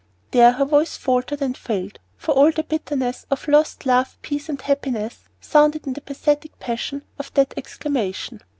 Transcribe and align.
There 0.31 0.53
her 0.53 0.65
voice 0.65 0.97
faltered 0.97 1.43
and 1.43 1.55
failed, 1.55 1.99
for 2.17 2.31
all 2.31 2.49
the 2.51 2.63
bitterness 2.63 3.27
of 3.29 3.47
lost 3.47 3.85
love, 3.85 4.17
peace, 4.23 4.49
and 4.49 4.59
happiness 4.59 5.25
sounded 5.39 5.85
in 5.85 5.93
the 5.93 6.01
pathetic 6.01 6.57
passion 6.57 7.03
of 7.19 7.31
that 7.35 7.53
exclamation. 7.55 8.41